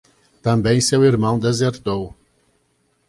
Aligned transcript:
Também 0.41 0.81
seu 0.81 1.03
irmão 1.05 1.37
desertou. 1.37 2.15